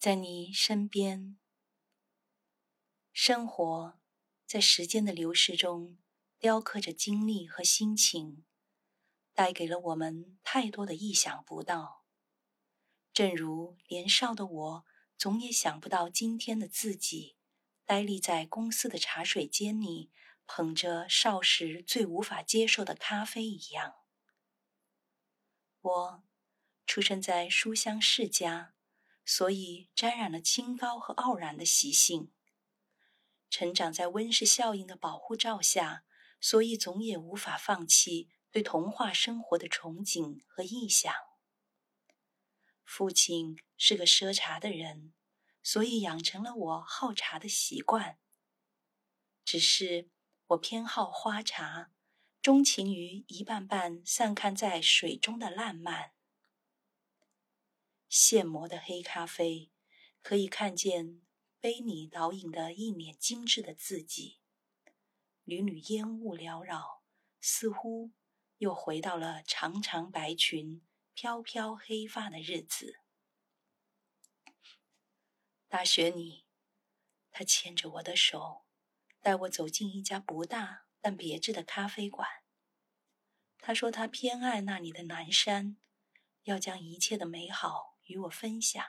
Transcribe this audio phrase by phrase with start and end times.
[0.00, 1.36] 在你身边。
[3.12, 4.00] 生活
[4.46, 5.98] 在时间的流逝中
[6.38, 8.46] 雕刻着经历和心情，
[9.34, 12.06] 带给了我们太多的意想不到。
[13.12, 14.86] 正如年少的我，
[15.18, 17.36] 总也想不到今天的自己，
[17.84, 20.10] 呆立在公司的茶水间里，
[20.46, 23.96] 捧着少时最无法接受的咖啡一样。
[25.82, 26.24] 我
[26.86, 28.74] 出生在书香世家，
[29.30, 32.32] 所以沾染了清高和傲然的习性。
[33.48, 36.02] 成长在温室效应的保护罩下，
[36.40, 41.14] 所以总也无法放弃对童话生活的憧憬和臆想。
[42.84, 45.14] 父亲是个奢茶的人，
[45.62, 48.18] 所以养成了我好茶的习惯。
[49.44, 50.10] 只是
[50.48, 51.92] 我偏好花茶，
[52.42, 56.14] 钟情于一瓣瓣散开在水中的烂漫。
[58.10, 59.70] 现磨的黑咖啡，
[60.20, 61.22] 可以看见。
[61.62, 64.40] 杯里倒影的一脸精致的自己，
[65.44, 67.02] 缕缕烟雾缭绕，
[67.38, 68.12] 似乎
[68.56, 73.00] 又回到了长长白裙、飘飘黑发的日子。
[75.68, 76.46] 大学里，
[77.30, 78.64] 他牵着我的手，
[79.20, 82.26] 带我走进一家不大但别致的咖啡馆。
[83.58, 85.76] 他说他偏爱那里的南山，
[86.44, 88.84] 要将一切的美好与我分享。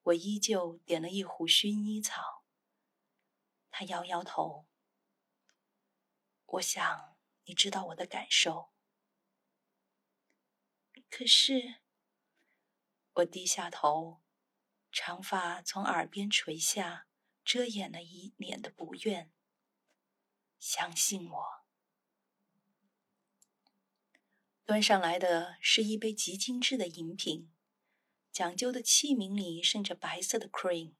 [0.00, 2.44] 我依旧点了一壶薰衣草。
[3.70, 4.66] 他摇摇头。
[6.46, 8.72] 我想你知道我的感受。
[11.10, 11.82] 可是，
[13.12, 14.22] 我低下头，
[14.90, 17.06] 长发从耳边垂下，
[17.44, 19.30] 遮掩了一脸的不愿。
[20.58, 21.66] 相信我。
[24.64, 27.52] 端上来的是一杯极精致的饮品。
[28.36, 30.92] 讲究的器皿里渗着白色的 cream，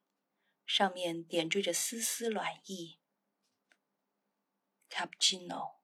[0.65, 2.99] 上面点缀着丝丝暖意。
[4.89, 5.81] cappuccino，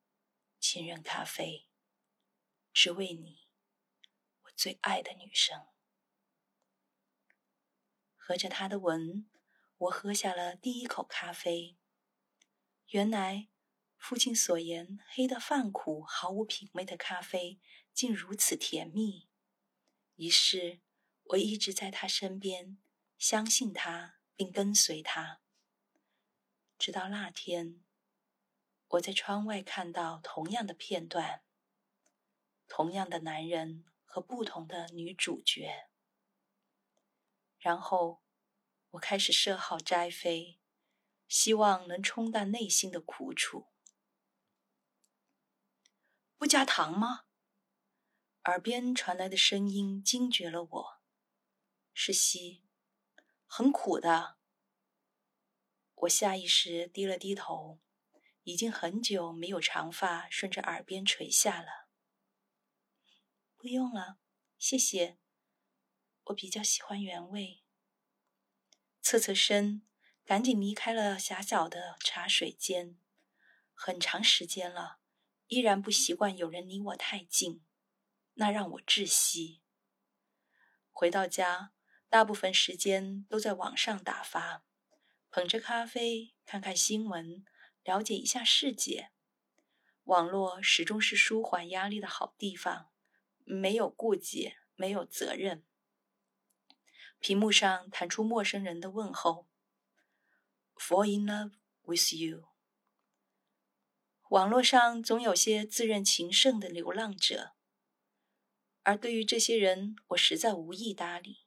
[0.58, 1.68] 情人咖啡，
[2.72, 3.50] 只为你，
[4.44, 5.66] 我最爱的女生。
[8.16, 9.28] 合着他的吻，
[9.76, 11.76] 我喝下了第一口咖啡。
[12.86, 13.50] 原来，
[13.98, 17.60] 父亲所言黑的泛苦、毫无品味的咖啡，
[17.92, 19.28] 竟如此甜蜜。
[20.16, 20.80] 于是。
[21.32, 22.76] 我一直在他身边，
[23.16, 25.40] 相信他，并跟随他，
[26.78, 27.82] 直到那天，
[28.88, 31.42] 我在窗外看到同样的片段，
[32.68, 35.88] 同样的男人和不同的女主角。
[37.58, 38.22] 然后，
[38.90, 40.60] 我开始设好摘飞，
[41.28, 43.68] 希望能冲淡内心的苦楚。
[46.36, 47.24] 不加糖吗？
[48.44, 51.01] 耳边传来的声音惊觉了我。
[51.94, 52.62] 是西，
[53.46, 54.38] 很苦的。
[55.94, 57.78] 我下意识低了低头，
[58.42, 61.88] 已经很久没有长发顺着耳边垂下了。
[63.56, 64.18] 不用了，
[64.58, 65.18] 谢谢。
[66.24, 67.62] 我比较喜欢原味。
[69.00, 69.86] 侧侧身，
[70.24, 72.98] 赶紧离开了狭小的茶水间。
[73.74, 74.98] 很长时间了，
[75.48, 77.64] 依然不习惯有人离我太近，
[78.34, 79.60] 那让我窒息。
[80.90, 81.72] 回到家。
[82.12, 84.66] 大部分时间都在网上打发，
[85.30, 87.42] 捧着咖啡看看新闻，
[87.84, 89.12] 了解一下世界。
[90.04, 92.90] 网络始终是舒缓压力的好地方，
[93.44, 95.64] 没有顾忌，没有责任。
[97.18, 99.48] 屏幕上弹出陌生人的问候
[100.76, 102.50] ：“Fall in love with you。”
[104.28, 107.54] 网络上总有些自认情圣的流浪者，
[108.82, 111.46] 而对于这些人，我实在无意搭理。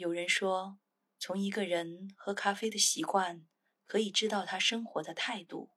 [0.00, 0.78] 有人说，
[1.18, 3.46] 从一个人喝咖啡的习惯
[3.86, 5.72] 可以知道他生活的态度。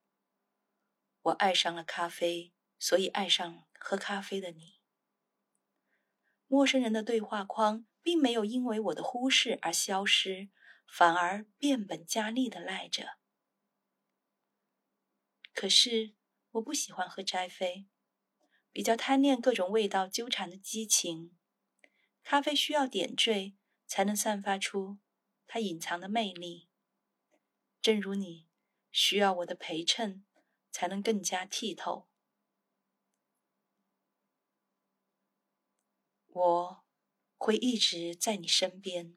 [1.20, 4.80] 我爱上了咖啡，所以爱上喝咖啡的你。
[6.46, 10.48] 陌生人的对话框并没有因为我的忽视而消失，
[10.86, 13.18] 反而变本加厉的赖着。
[15.52, 16.14] 可是
[16.52, 17.86] 我不喜欢喝摘啡，
[18.72, 21.36] 比较贪恋各种味道纠缠的激情。
[22.22, 23.54] 咖啡需要点缀。
[23.94, 24.98] 才能散发出
[25.46, 26.68] 它隐藏的魅力，
[27.80, 28.48] 正如你
[28.90, 30.26] 需要我的陪衬，
[30.72, 32.08] 才能更加剔透。
[36.26, 36.84] 我
[37.38, 39.14] 会一直在你身边。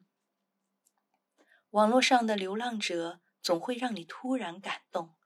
[1.70, 5.16] 网络上的流浪者总会让你突然感动，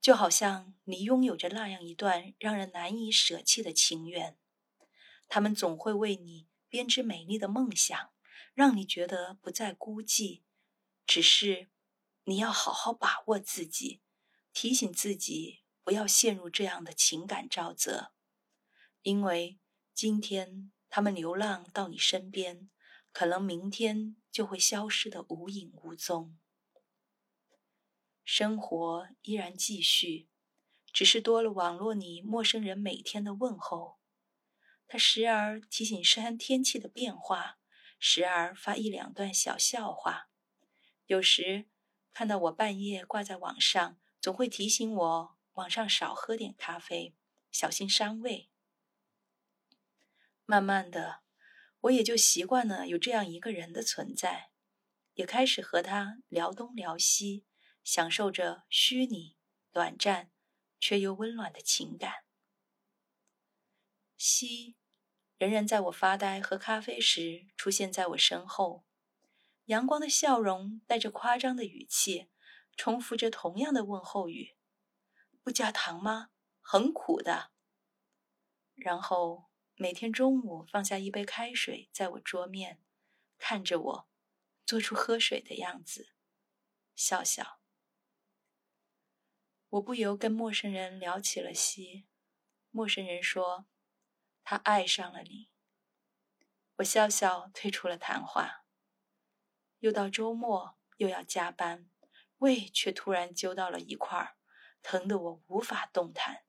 [0.00, 4.38] 就好像你拥有着那样一段让人难以舍弃的情缘。
[5.26, 8.11] 他们总会为你编织美丽的梦想。
[8.54, 10.42] 让你觉得不再孤寂，
[11.06, 11.70] 只是
[12.24, 14.02] 你要好好把握自己，
[14.52, 18.12] 提醒自己不要陷入这样的情感沼泽，
[19.02, 19.58] 因为
[19.94, 22.70] 今天他们流浪到你身边，
[23.10, 26.38] 可能明天就会消失的无影无踪。
[28.24, 30.28] 生活依然继续，
[30.92, 33.98] 只是多了网络里陌生人每天的问候。
[34.86, 37.58] 他时而提醒山天气的变化。
[38.04, 40.28] 时而发一两段小笑话，
[41.06, 41.68] 有时
[42.12, 47.14] 看到我半夜挂在网上，总会提醒我晚上少喝点咖啡，
[47.52, 48.50] 小心伤胃。
[50.44, 51.22] 慢慢的，
[51.82, 54.50] 我也就习惯了有这样一个人的存在，
[55.14, 57.46] 也开始和他聊东聊西，
[57.84, 59.36] 享受着虚拟、
[59.70, 60.32] 短暂
[60.80, 62.24] 却又温暖的情感。
[64.16, 64.81] 西。
[65.42, 68.84] 仍然在我发呆喝咖啡时出现在我身后，
[69.64, 72.28] 阳光的笑容带着夸张的语气，
[72.76, 74.54] 重复着同样的问候语
[75.42, 76.30] ：“不加糖吗？
[76.60, 77.50] 很苦的。”
[78.76, 82.80] 然后每天中午放下一杯开水在我桌面，
[83.36, 84.08] 看着我，
[84.64, 86.12] 做出喝水的样子，
[86.94, 87.58] 笑笑。
[89.70, 92.06] 我不由跟陌生人聊起了西，
[92.70, 93.66] 陌生人说。
[94.44, 95.48] 他爱上了你，
[96.76, 98.64] 我笑笑退出了谈话。
[99.80, 101.88] 又到周末，又要加班，
[102.38, 104.36] 胃却突然揪到了一块儿，
[104.82, 106.44] 疼得我无法动弹。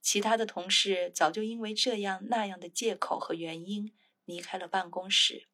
[0.00, 5.48] 其他的同事早就因为这样那样的借口和原因离开了办公室，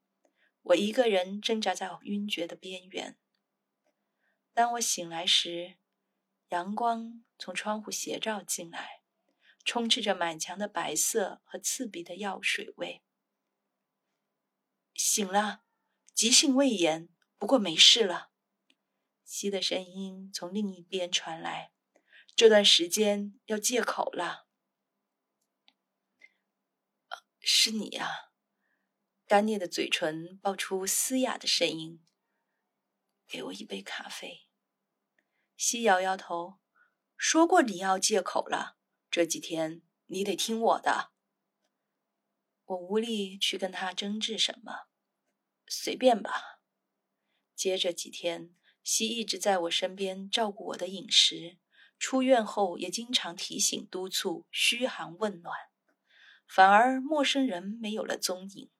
[0.62, 3.18] 我一个人挣扎在晕厥的边缘。
[4.54, 5.76] 当我醒来时，
[6.48, 8.97] 阳光从窗户斜照进来。
[9.64, 13.02] 充斥着满墙的白色和刺鼻的药水味。
[14.94, 15.62] 醒了，
[16.14, 18.30] 急性胃炎，不过没事了。
[19.24, 21.72] 西的声音从另一边传来。
[22.34, 24.46] 这段时间要戒口了。
[27.40, 28.30] 是你呀，
[29.26, 32.04] 干裂的嘴唇爆出嘶哑的声音。
[33.26, 34.46] 给我一杯咖啡。
[35.56, 36.60] 西摇摇头，
[37.16, 38.77] 说过你要戒口了。
[39.10, 41.12] 这几天你得听我的。
[42.66, 44.88] 我无力去跟他争执什么，
[45.66, 46.60] 随便吧。
[47.54, 51.58] 接着几天，西一直在我身边照顾我的饮食，
[51.98, 55.56] 出院后也经常提醒督促，嘘寒问暖。
[56.46, 58.70] 反而陌生人没有了踪影，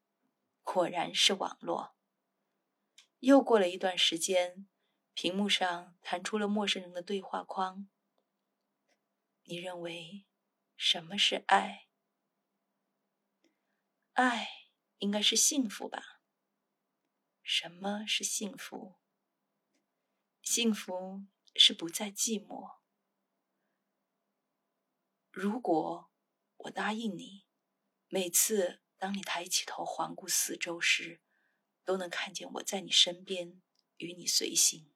[0.62, 1.94] 果然是网络。
[3.20, 4.68] 又过了一段时间，
[5.14, 7.88] 屏幕上弹出了陌生人的对话框。
[9.48, 10.26] 你认为
[10.76, 11.88] 什么是爱？
[14.12, 14.46] 爱
[14.98, 16.20] 应该是幸福吧？
[17.42, 18.96] 什么是幸福？
[20.42, 21.24] 幸福
[21.54, 22.80] 是不再寂寞。
[25.30, 26.10] 如果
[26.58, 27.46] 我答应你，
[28.08, 31.22] 每次当你抬起头环顾四周时，
[31.86, 33.62] 都能看见我在你身边，
[33.96, 34.92] 与你随行，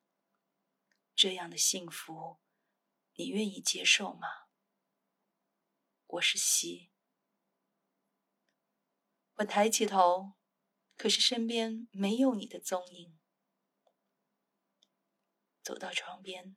[1.15, 2.39] 这样的幸福，
[3.15, 4.47] 你愿意接受吗？
[6.07, 6.91] 我是西，
[9.35, 10.33] 我抬起头，
[10.97, 13.19] 可是身边没有你的踪影。
[15.63, 16.57] 走到窗边，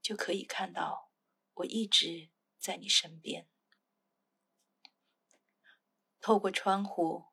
[0.00, 1.12] 就可以看到
[1.56, 3.46] 我一直在你身边。
[6.20, 7.26] 透过窗户，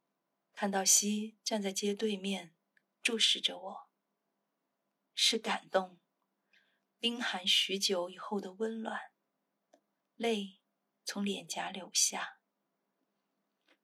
[0.52, 2.54] 看到西站在街对面，
[3.02, 3.90] 注视着我，
[5.16, 6.00] 是感动，
[7.04, 9.12] 冰寒许久以后的温暖，
[10.16, 10.62] 泪。
[11.04, 12.40] 从脸颊流下，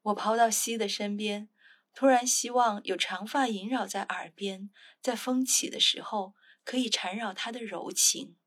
[0.04, 1.50] 我跑到西的身边，
[1.94, 4.72] 突然希望有长发萦绕在耳边，
[5.02, 6.34] 在风起的时候
[6.64, 8.38] 可以缠绕他的柔情。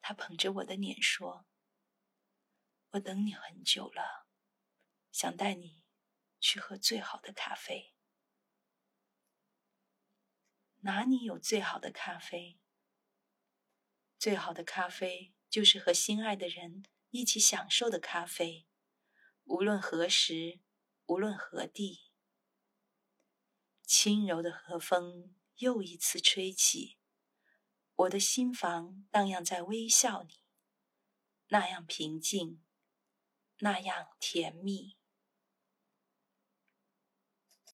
[0.00, 1.46] 他捧着我的脸说
[2.90, 4.26] ：“我等你很久了，
[5.12, 5.84] 想带你
[6.40, 7.95] 去喝最好的咖啡。
[10.86, 12.60] 哪里有最好的咖啡？
[14.18, 18.66] 最好的咖啡。”就是和心爱的人一起享受的咖啡，
[19.44, 20.60] 无论何时，
[21.06, 22.10] 无论何地。
[23.84, 26.98] 轻柔的和风又一次吹起，
[27.94, 30.42] 我的心房荡漾在微笑里，
[31.46, 32.62] 那样平静，
[33.60, 34.98] 那样甜蜜。